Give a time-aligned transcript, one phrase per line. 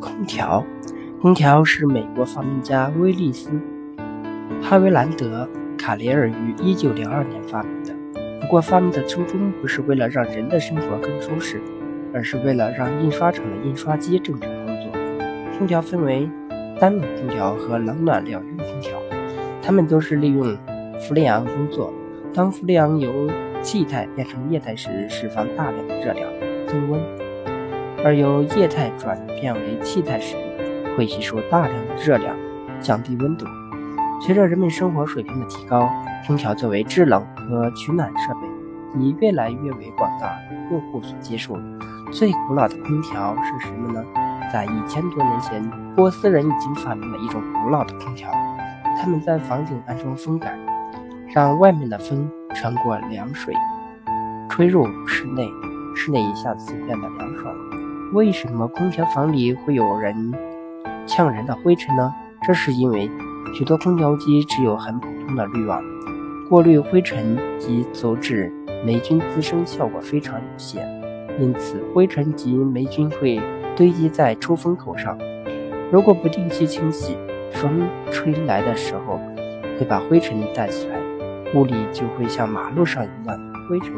[0.00, 0.64] 空调，
[1.20, 3.50] 空调是美国发明家威利斯·
[4.62, 7.94] 哈维兰德·卡雷尔于1902年发明的。
[8.40, 11.60] 不过，发明的初衷不是为了让人的生活更舒适，
[12.12, 14.92] 而是为了让印刷厂的印刷机正常工作。
[15.56, 16.28] 空调分为
[16.78, 18.98] 单冷空调和冷暖两用空调，
[19.62, 20.56] 它们都是利用
[21.00, 21.92] 氟利昂工作。
[22.34, 23.30] 当氟利昂由
[23.62, 26.28] 气态变成液态时，释放大量的热量，
[26.66, 27.00] 增温；
[28.04, 30.36] 而由液态转变为气态时，
[30.96, 32.34] 会吸收大量的热量，
[32.80, 33.46] 降低温度。
[34.20, 35.88] 随着人们生活水平的提高，
[36.26, 40.38] 空调作为制冷和取暖设备，已越来越为广大
[40.70, 41.58] 用户所接受。
[42.12, 44.04] 最古老的空调是什么呢？
[44.52, 48.30] 在一千多年前，波斯人已经发明了一种古老的空调，
[49.00, 50.58] 他们在房顶安装风杆，
[51.34, 52.30] 让外面的风。
[52.54, 53.54] 穿过凉水，
[54.50, 55.50] 吹入室内，
[55.96, 57.52] 室内一下子变得凉爽。
[58.12, 60.34] 为什么空调房里会有人
[61.06, 62.12] 呛人的灰尘呢？
[62.46, 63.10] 这是因为
[63.54, 65.82] 许多空调机只有很普通的滤网，
[66.46, 68.52] 过滤灰尘及阻止
[68.84, 70.86] 霉菌滋生效果非常有限，
[71.40, 73.40] 因此灰尘及霉菌会
[73.74, 75.16] 堆积在出风口上。
[75.90, 77.16] 如果不定期清洗，
[77.50, 79.18] 风吹来的时候
[79.78, 80.96] 会把灰尘带起来。
[81.54, 83.38] 屋里就会像马路上一样
[83.70, 83.90] 灰尘。